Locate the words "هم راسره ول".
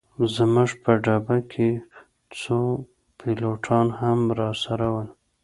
3.99-5.09